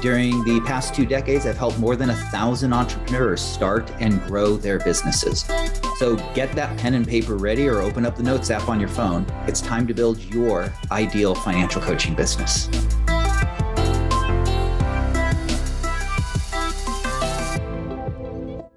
[0.00, 4.56] during the past two decades, I've helped more than a thousand entrepreneurs start and grow
[4.56, 5.44] their businesses.
[5.96, 8.90] So get that pen and paper ready or open up the Notes app on your
[8.90, 9.24] phone.
[9.46, 12.68] It's time to build your ideal financial coaching business.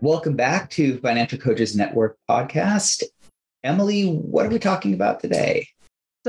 [0.01, 3.03] Welcome back to Financial Coaches Network podcast.
[3.65, 5.67] Emily, what are we talking about today?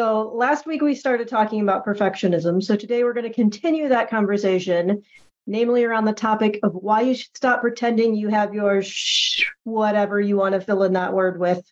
[0.01, 2.63] So last week we started talking about perfectionism.
[2.63, 5.03] So today we're going to continue that conversation,
[5.47, 10.19] namely around the topic of why you should stop pretending you have your sh- whatever
[10.19, 11.63] you want to fill in that word with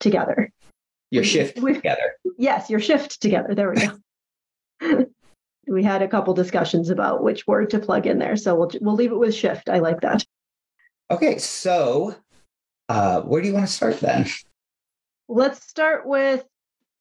[0.00, 0.52] together.
[1.10, 2.12] Your shift we, together.
[2.36, 3.54] Yes, your shift together.
[3.54, 3.86] There we
[4.82, 5.06] go.
[5.66, 8.96] we had a couple discussions about which word to plug in there, so we'll we'll
[8.96, 9.70] leave it with shift.
[9.70, 10.26] I like that.
[11.10, 12.14] Okay, so
[12.90, 14.26] uh, where do you want to start then?
[15.26, 16.44] Let's start with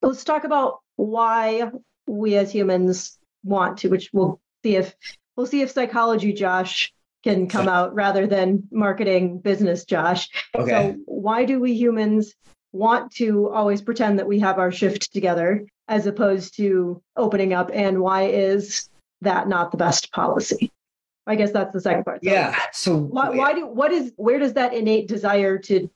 [0.02, 1.70] let's talk about why
[2.08, 4.96] we as humans want to, which we'll see if
[5.36, 10.30] we'll see if psychology Josh can come out rather than marketing business Josh.
[10.56, 10.94] Okay.
[10.94, 12.34] So why do we humans
[12.72, 17.72] want to always pretend that we have our shift together as opposed to opening up
[17.74, 18.90] and why is
[19.22, 20.72] that not the best policy?
[21.26, 22.24] I guess that's the second part.
[22.24, 22.58] So yeah.
[22.72, 25.90] So why, why do what is where does that innate desire to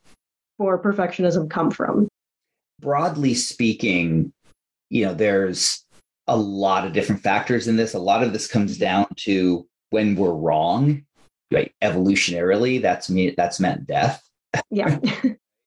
[0.57, 2.09] for perfectionism come from?
[2.82, 4.34] Broadly speaking,
[4.90, 5.86] you know, there's
[6.28, 7.94] a lot of different factors in this.
[7.94, 11.04] A lot of this comes down to when we're wrong,
[11.52, 11.72] right?
[11.82, 14.28] Evolutionarily, that's me that's meant death.
[14.70, 15.00] Yeah.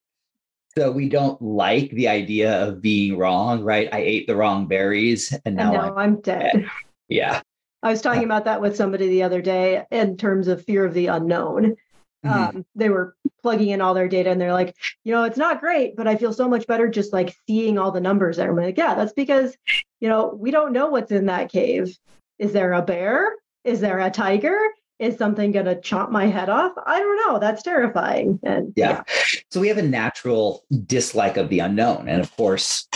[0.76, 3.88] so we don't like the idea of being wrong, right?
[3.92, 6.52] I ate the wrong berries and now, and now I'm, I'm, dead.
[6.52, 6.70] dead.
[7.08, 7.40] Yeah.
[7.82, 10.86] I was talking uh, about that with somebody the other day in terms of fear
[10.86, 11.76] of the unknown.
[12.24, 12.56] Mm-hmm.
[12.56, 14.74] Um, they were plugging in all their data and they're like,
[15.04, 17.90] you know, it's not great, but I feel so much better just like seeing all
[17.90, 18.50] the numbers there.
[18.50, 19.56] I'm like, yeah, that's because,
[20.00, 21.96] you know, we don't know what's in that cave.
[22.38, 23.34] Is there a bear?
[23.64, 24.58] Is there a tiger?
[24.98, 26.72] Is something going to chop my head off?
[26.86, 27.38] I don't know.
[27.38, 28.38] That's terrifying.
[28.42, 29.02] And yeah.
[29.08, 29.42] yeah.
[29.50, 32.08] So we have a natural dislike of the unknown.
[32.08, 32.88] And of course,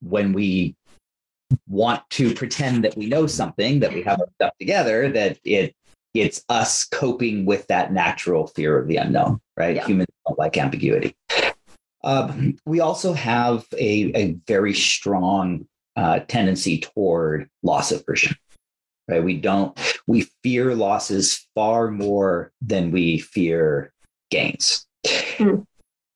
[0.00, 0.76] when we
[1.66, 5.74] want to pretend that we know something, that we have our stuff together, that it
[6.14, 9.76] it's us coping with that natural fear of the unknown, right?
[9.76, 9.86] Yeah.
[9.86, 11.14] Humans don't like ambiguity.
[12.02, 15.66] Um, we also have a, a very strong
[15.96, 18.36] uh, tendency toward loss aversion,
[19.08, 19.22] right?
[19.22, 23.92] We don't, we fear losses far more than we fear
[24.30, 24.86] gains.
[25.04, 25.64] Mm.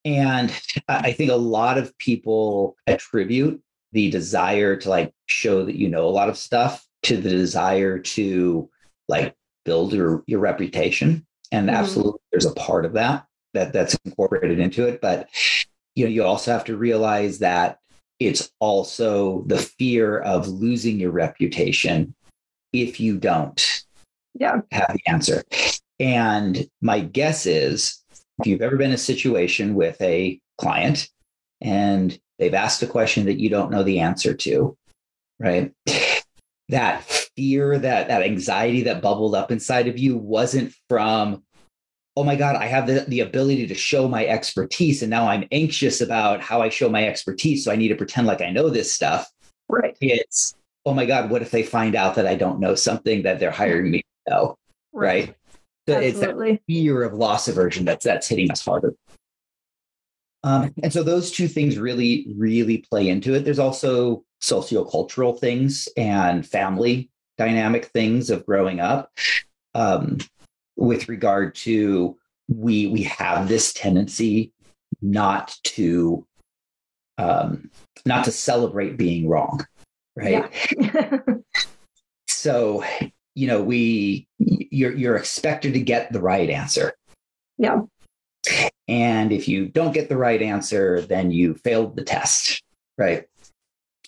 [0.04, 0.52] And
[0.88, 3.62] I think a lot of people attribute
[3.92, 7.98] the desire to like show that you know a lot of stuff to the desire
[7.98, 8.68] to
[9.08, 11.76] like build your your reputation and mm-hmm.
[11.76, 15.28] absolutely there's a part of that that that's incorporated into it but
[15.94, 17.78] you know you also have to realize that
[18.20, 22.14] it's also the fear of losing your reputation
[22.72, 23.84] if you don't
[24.34, 24.60] yeah.
[24.72, 25.42] have the answer
[26.00, 28.02] and my guess is
[28.40, 31.08] if you've ever been in a situation with a client
[31.60, 34.76] and they've asked a question that you don't know the answer to
[35.38, 35.72] right
[36.68, 41.42] that fear, that that anxiety that bubbled up inside of you wasn't from,
[42.16, 45.02] oh my God, I have the, the ability to show my expertise.
[45.02, 47.64] And now I'm anxious about how I show my expertise.
[47.64, 49.28] So I need to pretend like I know this stuff.
[49.68, 49.96] Right.
[50.00, 50.54] It's,
[50.86, 53.50] oh my God, what if they find out that I don't know something that they're
[53.50, 54.58] hiring me to know?
[54.92, 55.26] Right.
[55.26, 55.36] right?
[55.88, 56.50] So Absolutely.
[56.50, 58.94] it's that fear of loss aversion that's that's hitting us harder.
[60.44, 63.44] Um, and so those two things really, really play into it.
[63.44, 69.10] There's also sociocultural things and family dynamic things of growing up
[69.74, 70.18] um,
[70.76, 72.16] with regard to
[72.48, 74.52] we we have this tendency
[75.00, 76.26] not to
[77.18, 77.70] um,
[78.04, 79.66] not to celebrate being wrong
[80.16, 80.50] right?
[80.78, 81.10] Yeah.
[82.28, 82.84] so
[83.34, 86.94] you know we you're you're expected to get the right answer.
[87.58, 87.82] Yeah.
[88.86, 92.62] And if you don't get the right answer then you failed the test
[92.98, 93.24] right?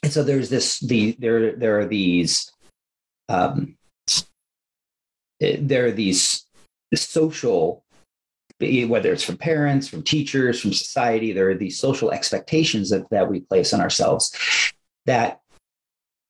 [0.02, 2.50] And so there's this the there there are these
[3.28, 3.76] um,
[5.40, 6.46] there are these
[6.94, 7.82] social
[8.58, 13.28] whether it's from parents from teachers from society there are these social expectations that, that
[13.28, 14.34] we place on ourselves
[15.04, 15.40] that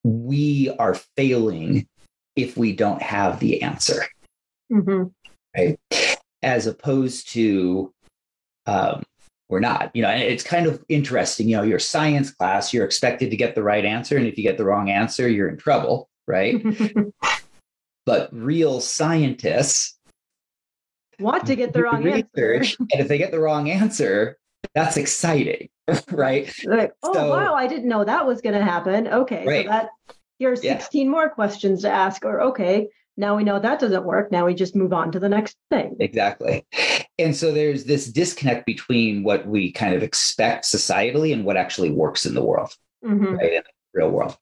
[0.02, 1.86] we are failing
[2.34, 4.02] if we don't have the answer
[4.72, 5.04] mm-hmm.
[5.56, 5.78] right
[6.42, 7.92] as opposed to
[8.66, 9.02] um,
[9.48, 9.90] we're not.
[9.94, 11.48] You know, and it's kind of interesting.
[11.48, 14.42] You know, your science class, you're expected to get the right answer, and if you
[14.42, 16.64] get the wrong answer, you're in trouble, right?
[18.06, 19.96] but real scientists
[21.18, 22.76] want to get the wrong research, answer.
[22.92, 24.36] and if they get the wrong answer,
[24.74, 25.68] that's exciting,
[26.10, 26.52] right?
[26.64, 29.08] like, oh So- wow, I didn't know that was going to happen.
[29.08, 29.66] Okay, Right.
[29.66, 29.88] so that
[30.38, 30.78] here's Yeah.
[30.78, 32.24] 16 more questions to ask.
[32.24, 34.30] Or okay, now we know that doesn't work.
[34.30, 35.96] Now we just move on to the next thing.
[36.00, 36.66] Exactly.
[37.18, 41.90] And so there's this disconnect between what we kind of expect societally and what actually
[41.90, 42.74] works in the world.
[43.04, 43.36] Mhm.
[43.38, 44.36] right in the real world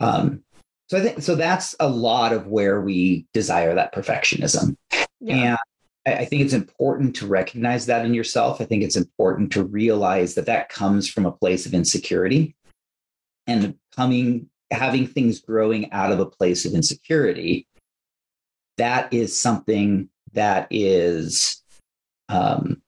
[0.00, 0.42] um,
[0.88, 4.76] so i think so that's a lot of where we desire that perfectionism
[5.20, 5.34] Yeah.
[5.34, 5.58] and
[6.06, 9.64] I, I think it's important to recognize that in yourself i think it's important to
[9.64, 12.54] realize that that comes from a place of insecurity
[13.46, 17.66] and coming having things growing out of a place of insecurity
[18.78, 21.62] that is something that is
[22.28, 22.82] um,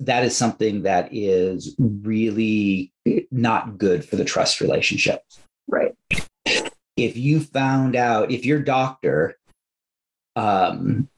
[0.00, 2.92] that is something that is really
[3.30, 5.22] not good for the trust relationship
[5.68, 5.94] Right.
[6.96, 9.36] If you found out if your doctor
[10.36, 11.08] um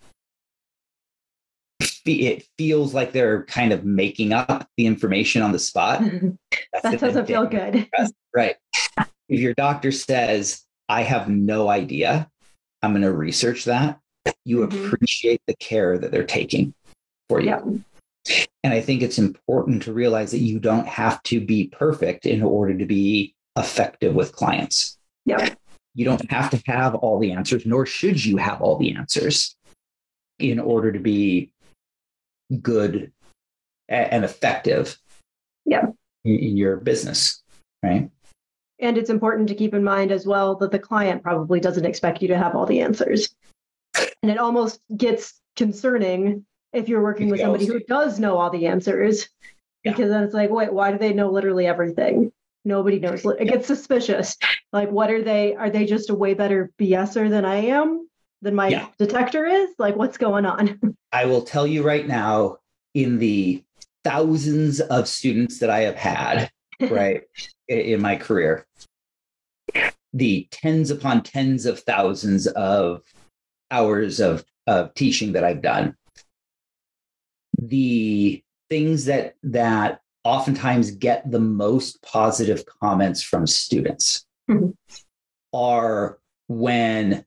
[2.07, 6.03] it feels like they're kind of making up the information on the spot
[6.73, 7.89] that's that doesn't feel good.
[8.35, 8.57] right
[9.29, 12.29] if your doctor says i have no idea
[12.83, 13.99] i'm going to research that
[14.45, 14.87] you Mhm.
[14.87, 16.75] appreciate the care that they're taking
[17.29, 18.45] for you Yeah.
[18.63, 22.43] and i think it's important to realize that you don't have to be perfect in
[22.43, 25.55] order to be effective with clients Yeah.
[25.95, 29.57] You don't have to have all the answers, nor should you have all the answers
[30.39, 31.51] in order to be
[32.61, 33.13] good
[33.89, 34.99] and effective
[35.65, 35.87] Yeah.
[36.25, 37.43] in, your business,
[37.83, 38.11] right?
[38.81, 42.21] And it's important to keep in mind as well that the client probably doesn't expect
[42.23, 43.35] you to have all the answers.
[44.23, 48.67] And it almost gets concerning if you're working with somebody who does know all the
[48.67, 49.29] answers,
[49.85, 49.93] Yeah.
[49.93, 52.33] because then it's like, wait, why do they know literally everything?
[52.65, 53.25] Nobody knows.
[53.25, 54.37] It gets suspicious.
[54.73, 55.55] Like, what are they?
[55.55, 58.09] Are they just a way better BSer than I am?
[58.41, 58.89] Than my Yeah.
[58.99, 59.71] detector is?
[59.79, 60.79] Like, what's going on?
[61.13, 62.59] I will tell you right now,
[62.95, 63.63] in the
[64.03, 66.51] thousands of students that I have had,
[66.91, 67.23] right,
[67.69, 68.67] in my career,
[70.13, 73.03] the tens upon tens of thousands of
[73.71, 75.97] hours of, of teaching that I've done,
[77.61, 84.75] the things that that oftentimes get the most positive comments from students Mhm.
[85.53, 86.19] are
[86.49, 87.25] when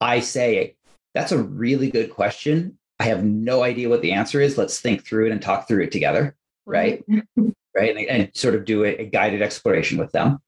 [0.00, 0.76] I say,
[1.14, 2.78] that's a really good question.
[2.98, 4.58] I have no idea what the answer is.
[4.58, 6.36] Let's think through it and talk through it together,
[6.66, 7.04] Right.
[7.08, 7.24] right?
[7.78, 10.38] And, and sort of do a, a guided exploration with them.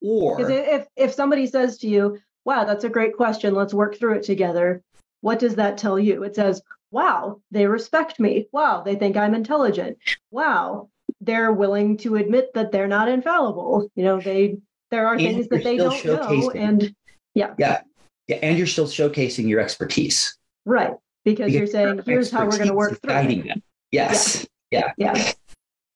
[0.00, 3.54] Or if if somebody says to you, "Wow, that's a great question.
[3.56, 4.82] Let's work through it together,"
[5.20, 6.22] what does that tell you?
[6.22, 6.62] It says,
[6.92, 8.46] "Wow, they respect me.
[8.52, 9.98] Wow, they think I'm intelligent.
[10.30, 10.90] Wow,
[11.20, 13.90] they're willing to admit that they're not infallible.
[13.96, 14.58] You know, they
[14.90, 16.94] there are And things that they don't know." And
[17.34, 17.80] yeah, Yeah.
[18.28, 20.36] yeah, and you're still showcasing your expertise.
[20.64, 20.94] right,
[21.24, 23.62] because you're saying, "Here's how we're going to work through guiding them.
[23.90, 24.46] Yes.
[24.70, 24.92] Yeah.
[24.96, 25.32] Yeah,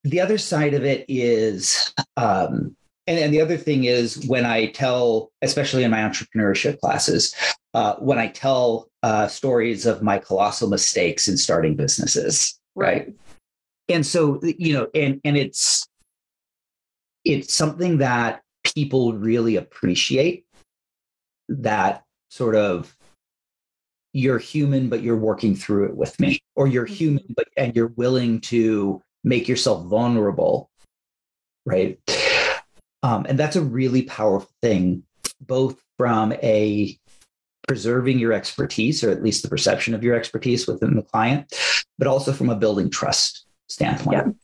[0.05, 2.77] the other side of it is um,
[3.07, 7.35] and, and the other thing is when i tell especially in my entrepreneurship classes
[7.75, 13.13] uh, when i tell uh, stories of my colossal mistakes in starting businesses right?
[13.89, 15.89] And so you know and and it's
[17.25, 20.45] it's something that people really appreciate
[21.49, 22.95] that sort of
[24.13, 27.93] you're human but you're working through it with me or you're human but and you're
[27.97, 30.69] willing to make yourself vulnerable
[31.65, 32.01] right
[33.03, 35.03] um, and that's a really powerful thing
[35.41, 36.97] both from a
[37.69, 41.53] preserving your expertise or at least the perception of your expertise within the client
[41.99, 44.37] but also from a building trust standpoint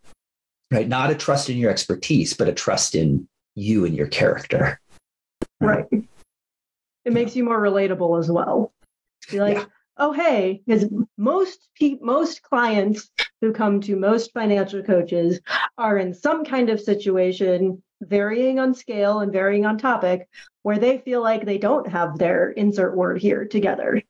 [0.70, 0.76] Yeah.
[0.78, 4.80] right not a trust in your expertise but a trust in you and your character
[5.60, 5.86] right.
[7.04, 8.72] It makes you more relatable as well.
[9.30, 9.64] Be like, Yeah.
[9.96, 13.10] oh hey, because most pe- most clients
[13.42, 15.40] who come to most financial coaches
[15.76, 20.28] are in some kind of situation, varying on scale and varying on topic,
[20.62, 24.00] where they feel like they don't have their insert word here together.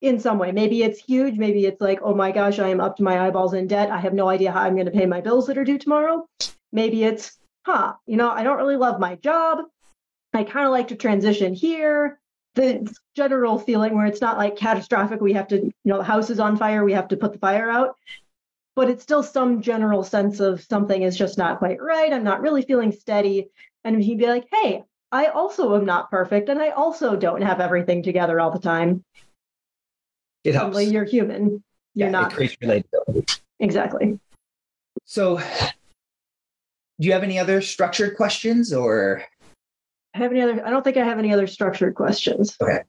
[0.00, 1.36] In some way, maybe it's huge.
[1.36, 3.90] Maybe it's like, oh my gosh, I am up to my eyeballs in debt.
[3.90, 6.26] I have no idea how I'm going to pay my bills that are due tomorrow.
[6.72, 9.64] Maybe it's, huh, you know, I don't really love my job.
[10.32, 12.19] I kind of like to transition here.
[12.54, 15.20] The general feeling where it's not like catastrophic.
[15.20, 16.84] We have to, you know, the house is on fire.
[16.84, 17.96] We have to put the fire out.
[18.76, 22.12] But it's still some general sense of something is just not quite right.
[22.12, 23.48] I'm not really feeling steady.
[23.84, 26.48] And he'd be like, hey, I also am not perfect.
[26.48, 29.04] And I also don't have everything together all the time.
[30.44, 31.62] it helps Suddenly you're human.
[31.94, 32.32] You're Yeah, not.
[32.32, 34.18] it creates relatability exactly.
[35.04, 39.24] So, do you have any other structured questions or?
[40.14, 40.64] Have any other?
[40.66, 42.56] I don't think I have any other structured questions.
[42.60, 42.80] Okay.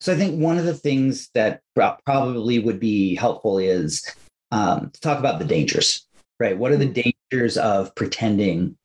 [0.00, 4.06] So I think one of the things that probably would be helpful is
[4.50, 6.06] um, to talk about the dangers,
[6.38, 6.56] right?
[6.56, 7.10] What are the mm-hmm.
[7.30, 8.76] dangers of pretending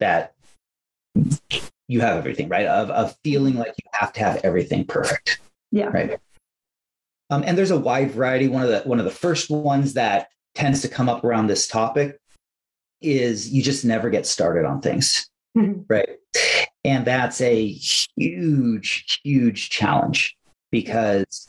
[0.00, 0.34] that
[1.88, 2.66] you have everything, right?
[2.66, 5.40] Of, of feeling like you have to have everything perfect.
[5.72, 5.86] Yeah.
[5.86, 6.18] Right.
[7.30, 8.48] Um, and there's a wide variety.
[8.48, 11.66] One of the one of the first ones that tends to come up around this
[11.66, 12.18] topic
[13.02, 15.28] is you just never get started on things.
[15.56, 15.82] Mm-hmm.
[15.88, 16.08] Right.
[16.84, 20.36] And that's a huge, huge challenge
[20.70, 21.48] because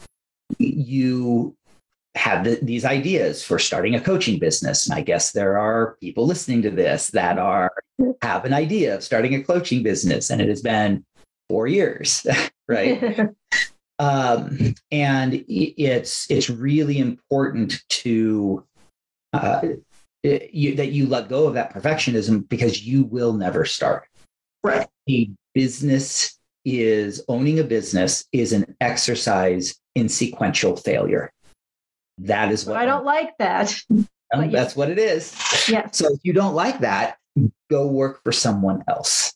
[0.57, 1.55] you
[2.15, 4.87] have the, these ideas for starting a coaching business.
[4.87, 7.71] And I guess there are people listening to this that are
[8.21, 11.05] have an idea of starting a coaching business, and it has been
[11.49, 12.25] four years,
[12.67, 13.29] right?
[13.99, 18.65] um, and it's it's really important to
[19.33, 19.61] uh,
[20.51, 24.07] you, that you let go of that perfectionism because you will never start.
[24.63, 24.87] Right.
[25.09, 31.31] A business is owning a business is an exercise in sequential failure.
[32.19, 33.79] That is what I don't like that.
[34.31, 35.35] that's what it is.
[35.69, 35.89] Yeah.
[35.91, 37.17] So if you don't like that,
[37.69, 39.33] go work for someone else.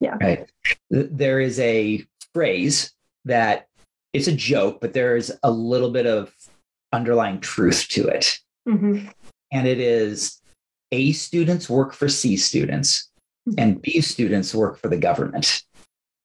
[0.00, 0.16] Yeah.
[0.20, 0.50] Right.
[0.90, 2.04] There is a
[2.34, 2.92] phrase
[3.24, 3.68] that
[4.12, 6.32] it's a joke, but there is a little bit of
[6.92, 8.38] underlying truth to it.
[8.68, 9.08] Mm-hmm.
[9.52, 10.40] And it is
[10.92, 13.10] A students work for C students
[13.48, 13.58] mm-hmm.
[13.58, 15.62] and B students work for the government.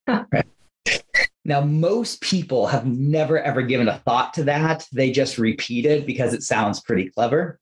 [0.08, 0.26] Huh.
[0.32, 0.46] Right.
[1.46, 4.88] Now, most people have never ever given a thought to that.
[4.94, 7.60] They just repeat it because it sounds pretty clever.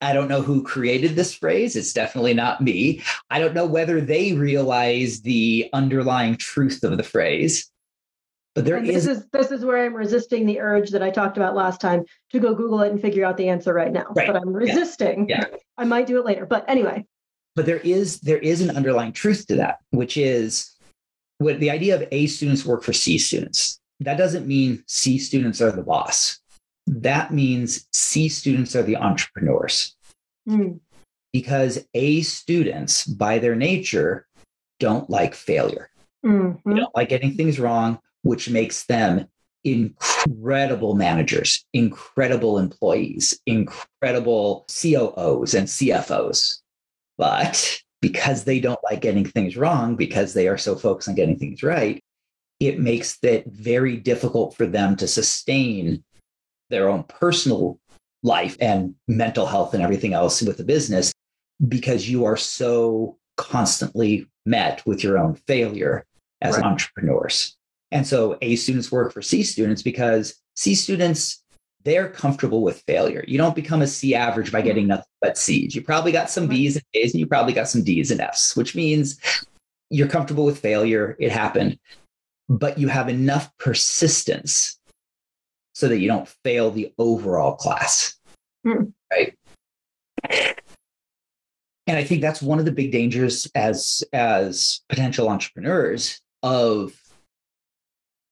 [0.00, 1.76] I don't know who created this phrase.
[1.76, 3.02] It's definitely not me.
[3.28, 7.69] I don't know whether they realize the underlying truth of the phrase.
[8.60, 11.36] But there is, this is this is where I'm resisting the urge that I talked
[11.36, 14.06] about last time to go Google it and figure out the answer right now.
[14.14, 14.26] Right.
[14.26, 15.28] But I'm resisting.
[15.28, 15.46] Yeah.
[15.50, 15.56] yeah.
[15.78, 16.46] I might do it later.
[16.46, 17.06] But anyway.
[17.56, 20.76] But there is there is an underlying truth to that, which is
[21.38, 23.80] what the idea of A students work for C students.
[24.00, 26.40] That doesn't mean C students are the boss
[26.90, 29.96] that means C students are the entrepreneurs.
[30.48, 30.80] Mm.
[31.32, 34.26] Because A students, by their nature,
[34.80, 35.90] don't like failure.
[36.26, 36.70] Mm-hmm.
[36.70, 39.26] They don't like getting things wrong, which makes them
[39.64, 46.58] incredible managers, incredible employees, incredible COOs and CFOs.
[47.18, 51.38] But because they don't like getting things wrong, because they are so focused on getting
[51.38, 52.00] things right,
[52.58, 56.02] it makes it very difficult for them to sustain
[56.68, 57.78] their own personal
[58.22, 61.12] life and mental health and everything else with the business
[61.68, 66.04] because you are so constantly met with your own failure
[66.42, 66.64] as right.
[66.64, 67.56] entrepreneurs.
[67.92, 71.42] And so A students work for C students because C students,
[71.84, 73.24] they're comfortable with failure.
[73.26, 75.74] You don't become a C average by getting nothing but C's.
[75.74, 78.56] You probably got some B's and A's and you probably got some D's and F's,
[78.56, 79.18] which means
[79.88, 81.16] you're comfortable with failure.
[81.18, 81.78] It happened,
[82.48, 84.78] but you have enough persistence
[85.74, 88.16] so that you don't fail the overall class.
[88.64, 88.84] Hmm.
[89.10, 89.36] Right.
[91.86, 96.92] And I think that's one of the big dangers as as potential entrepreneurs of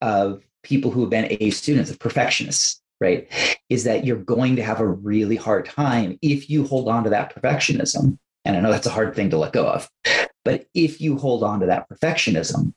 [0.01, 3.29] of people who have been A students, of perfectionists, right?
[3.69, 7.11] Is that you're going to have a really hard time if you hold on to
[7.11, 8.19] that perfectionism.
[8.45, 9.89] And I know that's a hard thing to let go of.
[10.45, 12.73] But if you hold on to that perfectionism,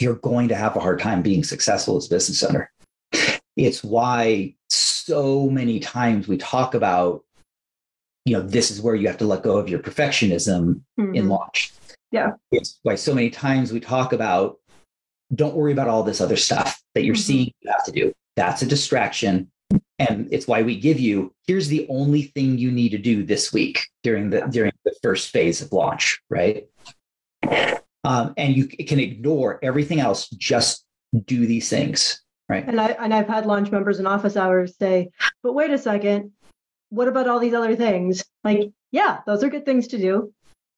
[0.00, 2.70] you're going to have a hard time being successful as a business owner.
[3.56, 7.24] It's why so many times we talk about,
[8.24, 11.14] you know, this is where you have to let go of your perfectionism mm-hmm.
[11.14, 11.72] in launch.
[12.12, 12.32] Yeah.
[12.52, 14.58] It's why so many times we talk about
[15.34, 17.20] don't worry about all this other stuff that you're mm-hmm.
[17.20, 18.12] seeing you have to do.
[18.36, 19.50] That's a distraction.
[19.98, 23.52] And it's why we give you here's the only thing you need to do this
[23.52, 26.68] week during the during the first phase of launch, right?
[28.04, 30.28] Um, and you can ignore everything else.
[30.30, 30.84] Just
[31.26, 32.22] do these things.
[32.48, 32.66] Right.
[32.66, 35.10] And I and I've had launch members in office hours say,
[35.42, 36.32] but wait a second,
[36.90, 38.24] what about all these other things?
[38.44, 40.32] Like, yeah, those are good things to do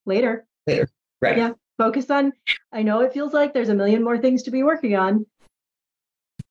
[0.07, 0.47] later.
[0.66, 0.88] Later.
[1.21, 1.37] Right.
[1.37, 1.52] Yeah.
[1.80, 2.34] Focus on
[2.72, 5.25] I know it feels like there's a million more things to be working on.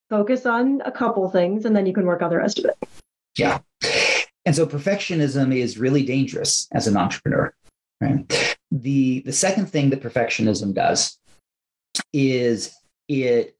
[0.09, 2.75] Focus on a couple things and then you can work on the rest of it.
[3.37, 3.59] Yeah.
[4.47, 7.53] And so perfectionism is really dangerous as an entrepreneur.
[8.01, 8.57] Right.
[8.71, 11.19] The the second thing that perfectionism does
[12.11, 12.73] is
[13.07, 13.55] it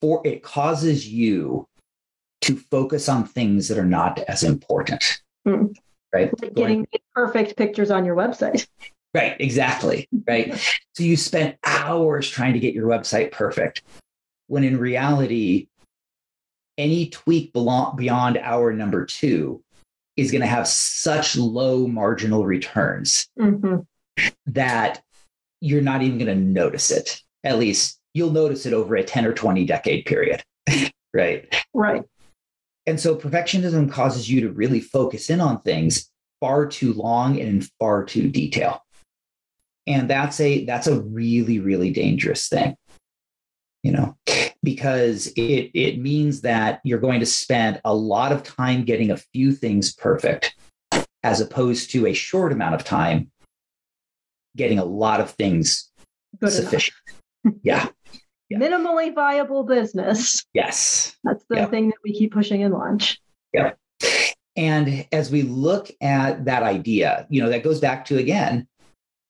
[0.00, 1.66] for it causes you
[2.42, 5.22] to focus on things that are not as important.
[5.44, 5.74] Mm.
[6.12, 6.30] Right.
[6.40, 6.86] Like getting Going,
[7.16, 8.68] perfect pictures on your website.
[9.14, 10.08] Right, exactly.
[10.26, 10.54] Right.
[10.94, 13.82] so you spent hours trying to get your website perfect
[14.48, 15.68] when in reality,
[16.76, 19.62] any tweak beyond hour number two
[20.16, 23.76] is going to have such low marginal returns hmm
[24.46, 25.02] that
[25.60, 27.20] you're not even going to notice it.
[27.42, 30.42] At least you'll notice it over a 10 or 20 decade period.
[31.14, 31.52] right.
[31.72, 32.04] Right.
[32.86, 37.48] And so perfectionism causes you to really focus in on things far too long and
[37.48, 38.84] in far too detail.
[39.86, 42.76] And that's a that's a really really dangerous thing.
[43.82, 44.16] You know,
[44.62, 49.16] because it it means that you're going to spend a lot of time getting a
[49.16, 50.54] few things perfect
[51.22, 53.30] as opposed to a short amount of time
[54.56, 55.90] getting a lot of things
[56.40, 56.96] Good sufficient.
[57.62, 57.88] yeah.
[58.48, 58.58] Yeah.
[58.58, 60.44] Minimally viable business.
[60.54, 61.16] Yes.
[61.24, 61.66] That's the Yeah.
[61.66, 63.20] thing that we keep pushing in launch.
[63.52, 63.72] Yeah
[64.56, 68.66] and as we look at that idea, you know, that goes back to again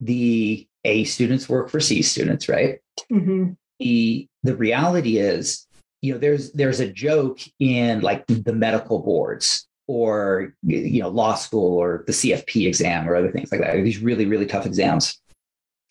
[0.04, 2.78] the A students work for C students, right?
[3.08, 5.66] hmm The the reality is,
[6.02, 11.34] you know, there's there's a joke in like the medical boards or you know law
[11.34, 13.82] school or the CFP exam or other things like that.
[13.82, 15.20] These really really tough exams.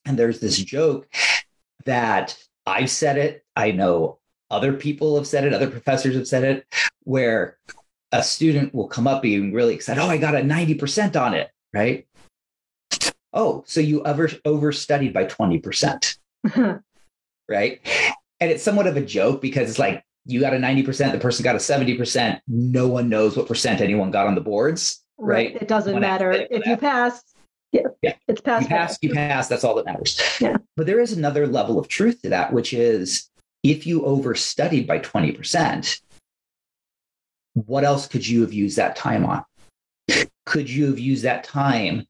[0.06, 1.08] And there's this joke
[1.86, 4.20] that I've said it, I know
[4.52, 6.66] other people have said it, other professors have said it,
[7.04, 7.58] where
[8.12, 10.02] a student will come up being really excited.
[10.02, 12.06] Oh, I got a 90% on it, right?
[13.34, 16.18] Oh, so you over overstudied by 20%,
[17.50, 17.82] right?
[18.40, 21.44] And it's somewhat of a joke because it's like you got a 90%, the person
[21.44, 22.40] got a 70%.
[22.48, 25.56] No one knows what percent anyone got on the boards, right?
[25.56, 26.32] It doesn't When matter.
[26.50, 27.24] If you pass,
[27.72, 28.14] yeah, Yeah.
[28.28, 28.64] it's passed.
[28.64, 30.22] you pass, you pass, that's all that matters.
[30.40, 30.58] Yeah.
[30.78, 33.30] But there is another level of truth to that, which is
[33.64, 36.02] if you overstudied by 20%,
[37.54, 39.44] what else could you have used that time on?
[40.46, 42.06] Could you have used that time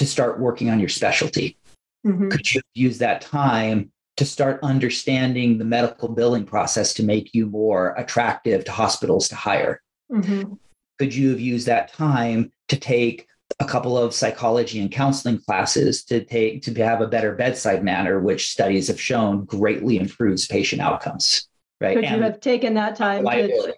[0.00, 1.58] to start working on your specialty?
[2.06, 2.30] Mhm.
[2.30, 7.44] Could you use that time to start understanding the medical billing process to make you
[7.46, 9.80] more attractive to hospitals to hire?
[10.10, 10.58] Mhm.
[10.98, 13.26] could you have used that time to take
[13.58, 18.20] a couple of psychology and counseling classes to take to have a better bedside manner
[18.20, 21.48] which studies have shown greatly improves patient outcomes
[21.80, 23.74] right Could you have taken that time to.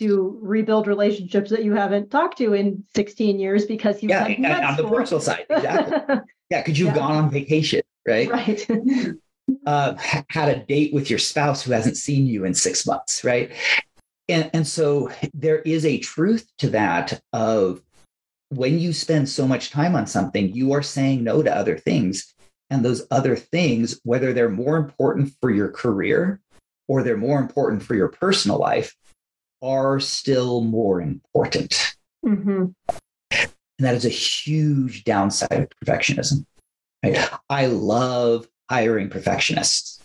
[0.00, 4.46] To rebuild relationships that you haven't talked to in 16 years because you yeah and
[4.46, 6.16] on the personal side exactly.
[6.50, 7.02] Yeah because you have Yeah.
[7.02, 8.66] gone on vacation right, right.
[9.66, 9.94] Uh,
[10.30, 13.52] had a date with your spouse who hasn't seen you in six months right?
[14.26, 17.82] And, and so there is a truth to that of
[18.48, 22.34] when you spend so much time on something you are saying no to other things.
[22.70, 26.40] And those other things whether they're more important for your career
[26.88, 28.94] or they're more important for your personal life
[29.64, 32.66] are still more important hmm
[33.78, 36.46] and that is a huge downside of perfectionism.
[37.04, 37.28] Right?
[37.50, 40.00] I love hiring perfectionists.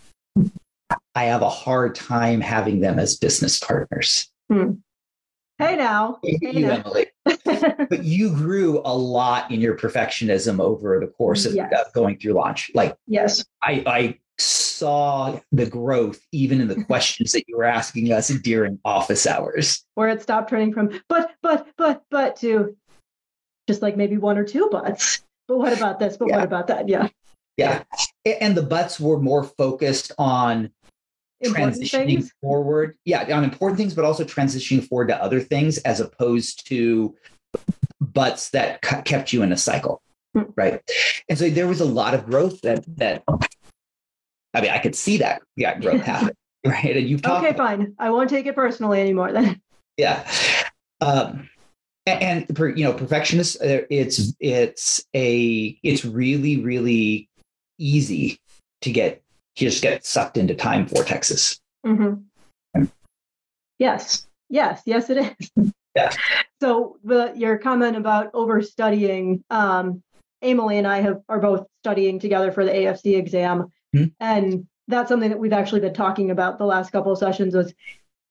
[1.13, 4.31] I have a hard time having them as business partners.
[4.49, 6.17] Hey now.
[6.23, 6.77] Hey You, now.
[6.77, 7.07] Emily,
[7.45, 11.91] but you grew a lot in your perfectionism over the course of Yes.
[11.93, 12.71] going through launch.
[12.73, 13.45] Like yes.
[13.61, 18.79] I, I saw the growth even in the questions that you were asking us during
[18.85, 19.83] office hours.
[19.95, 22.75] Where it stopped turning from but, but, but, but to
[23.67, 25.21] just like maybe one or two buts.
[25.47, 26.17] But what about this?
[26.17, 26.37] But Yeah.
[26.37, 26.87] what about that?
[26.89, 27.09] Yeah.
[27.57, 27.83] Yeah.
[28.39, 30.69] And the butts were more focused on
[31.41, 32.33] Important transitioning things.
[32.41, 37.15] forward yeah on important things but also transitioning forward to other things as opposed to
[38.01, 40.01] butts that kept you in a cycle
[40.35, 40.43] Hmm.
[40.57, 40.81] right
[41.29, 43.23] and so there was a lot of growth that that
[44.53, 46.35] i mean i could see that yeah growth happen
[46.65, 47.95] right and you've talked Okay, fine.
[47.99, 49.61] I won't take it personally anymore then.
[49.97, 50.29] yeah
[51.01, 51.49] um
[52.07, 52.45] a- and,
[52.77, 57.29] you know perfectionists uh, it's it's a it's really really
[57.77, 58.39] easy
[58.81, 59.21] to get
[59.55, 62.13] just get sucked into time vortexes hmm
[63.79, 64.27] Yes.
[64.49, 64.81] Yes.
[64.85, 65.71] Yes, it is.
[65.95, 66.11] Yeah.
[66.61, 70.03] So the, your comment about overstudying, um,
[70.43, 74.05] Emily and I have are both studying together for the AFC exam, Hmm.
[74.19, 77.55] and that's something that we've actually been talking about the last couple of sessions.
[77.55, 77.73] Was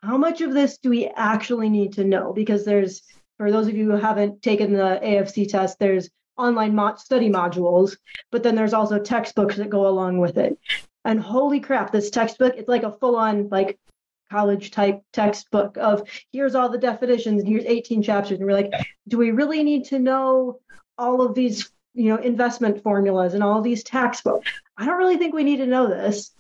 [0.03, 2.33] how much of this do we actually need to know?
[2.33, 3.03] Because there's
[3.39, 7.97] for those of you who haven't taken the AFC test, there's online mo- study modules,
[8.31, 10.59] but then there's also textbooks that go along with it.
[11.05, 13.79] And holy crap, this textbook, it's like a full on like
[14.31, 18.39] college type textbook of here's all the definitions and here's 18 chapters.
[18.39, 18.73] And we're like,
[19.07, 20.61] do we really need to know
[20.99, 24.49] all of these, you know, investment formulas and all these tax books?
[24.77, 26.31] I don't really think we need to know this.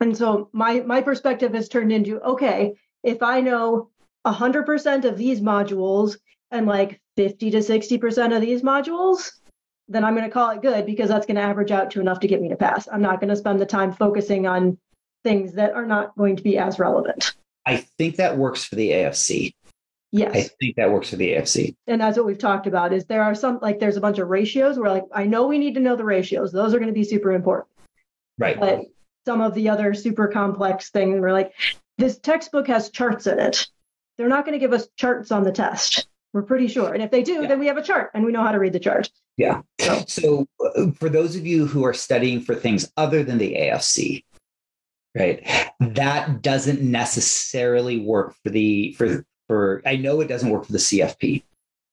[0.00, 3.90] And so my my perspective has turned into okay, if I know
[4.26, 6.16] 100% of these modules
[6.50, 9.32] and like 50 to 60% of these modules,
[9.88, 12.20] then I'm going to call it good because that's going to average out to enough
[12.20, 12.88] to get me to pass.
[12.92, 14.78] I'm not going to spend the time focusing on
[15.24, 17.34] things that are not going to be as relevant.
[17.66, 19.54] I think that works for the AFC.
[20.10, 20.34] Yes.
[20.34, 21.74] I think that works for the AFC.
[21.86, 24.28] And that's what we've talked about is there are some like there's a bunch of
[24.28, 26.50] ratios where like I know we need to know the ratios.
[26.52, 27.68] Those are going to be super important.
[28.38, 28.58] Right.
[28.58, 28.80] But
[29.26, 31.52] some of the other super complex things we're like,
[31.98, 33.66] this textbook has charts in it.
[34.16, 36.08] They're not going to give us charts on the test.
[36.32, 36.94] We're pretty sure.
[36.94, 37.48] And if they do, Yeah.
[37.48, 39.10] then we have a chart and we know how to read the chart.
[39.36, 39.60] Yeah.
[39.80, 43.54] So- So, uh, for those of you who are studying for things other than the
[43.56, 44.24] AFC,
[45.16, 45.46] right,
[45.80, 49.82] that doesn't necessarily work for the for for.
[49.84, 51.42] I know it doesn't work for the CFP.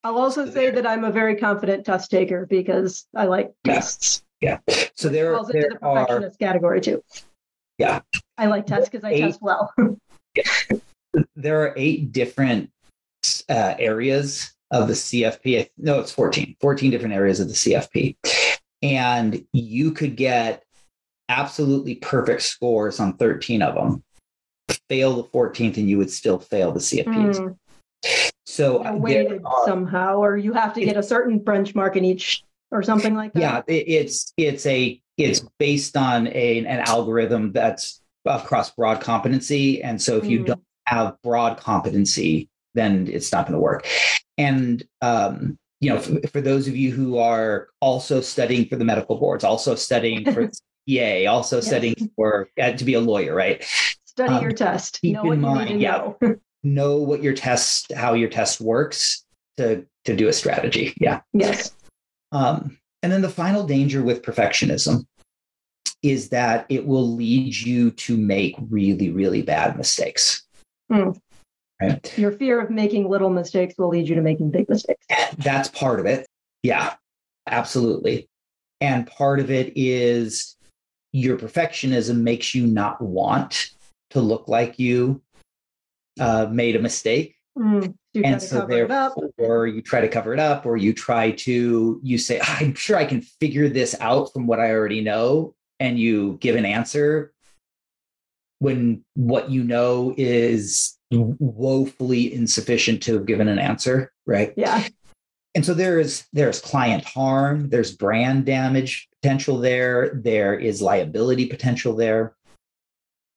[0.04, 4.24] I'll also say that I'm a very confident test taker because I like tests.
[4.39, 4.60] Yeah.
[4.68, 5.02] tests.
[5.02, 7.04] So there falls into there the are perfectionist category too.
[7.80, 8.02] Yeah.
[8.38, 9.22] I like tests because I Eight.
[9.22, 9.74] test well.
[11.36, 12.70] there are eight different
[13.50, 15.70] uh, areas of the CFP.
[15.78, 18.18] No, it's 14, 14 different areas of the CFP.
[18.82, 20.63] And you could get
[21.30, 24.04] absolutely perfect scores on 13 of them,
[24.89, 27.39] fail the 14th, and you would still fail the CFPs.
[27.39, 27.56] Mm,
[28.45, 32.84] So weighted are- somehow, or you have to get a certain benchmark in each or
[32.84, 33.39] something like that.
[33.39, 39.82] yeah, it, it's it's a it's based on a, an algorithm that's across broad competency,
[39.82, 40.45] and so if you Mm.
[40.47, 43.88] don't have broad competency, then it's not going to work.
[44.38, 48.86] And um, you know, for, for those of you who are also studying for the
[48.86, 50.49] medical boards, also studying for
[50.89, 51.67] CPA, also Yes.
[51.67, 53.63] studying for uh, to be a lawyer, right?
[54.15, 55.01] Study um, your test.
[55.01, 56.12] keep Know what in mind, yeah.
[56.21, 56.36] know.
[56.63, 59.23] Know what your test, how your test works
[59.58, 60.95] to to do a strategy.
[60.99, 61.21] Yeah.
[61.32, 61.75] yes.
[62.32, 65.06] Um, and then the final danger with perfectionism
[66.01, 70.43] is that it will lead you to make really, really bad mistakes.
[70.91, 71.12] Hmm.
[71.82, 72.17] Right.
[72.17, 75.06] Your fear of making little mistakes will lead you to making big mistakes.
[75.38, 76.25] That's part of it.
[76.63, 76.93] Yeah,
[77.47, 78.28] absolutely.
[78.82, 80.56] And part of it is
[81.12, 83.71] your perfectionism makes you not want
[84.12, 85.22] to look like you
[86.20, 87.36] uh, made a mistake.
[87.58, 89.13] Mm, and so cover it up.
[89.38, 92.98] therefore you try to cover it up or you try to you say i'm sure
[92.98, 97.34] i can figure this out from what i already know and you give an answer
[98.60, 104.86] when what you know is woefully insufficient to have given an answer right Yeah.
[105.54, 111.96] and so there's there's client harm there's brand damage potential there there is liability potential
[111.96, 112.36] there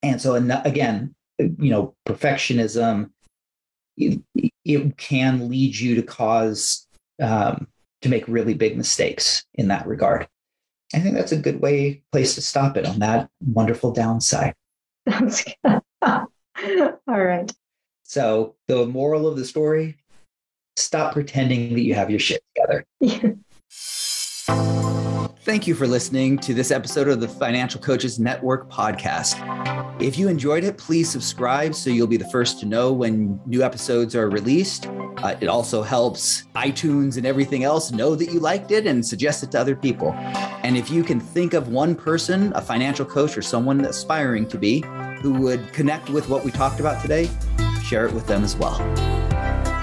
[0.03, 3.11] and so and again you know perfectionism
[3.97, 4.21] it,
[4.65, 6.87] it can lead you to cause
[7.21, 7.67] um,
[8.03, 10.29] to make really big mistakes in that regard
[10.95, 14.55] i think that's a good way place to stop it on that wonderful downside
[15.09, 15.81] Sounds good.
[16.07, 16.29] All
[17.07, 17.51] right.
[18.05, 19.97] so the moral of the story
[20.77, 22.85] stop pretending that you have your shit together
[25.49, 29.41] Thank you for listening to this episode of the Financial Coaches Network podcast.
[29.99, 33.63] If you enjoyed it, please subscribe so you'll be the first to know when new
[33.63, 34.89] episodes are released.
[34.89, 39.43] Uh, it also helps iTunes and everything else know that you liked it and suggest
[39.43, 40.13] it to other people.
[40.13, 44.59] And if you can think of one person, a financial coach or someone aspiring to
[44.59, 44.85] be,
[45.23, 47.31] who would connect with what we talked about today,
[47.83, 48.77] share it with them as well.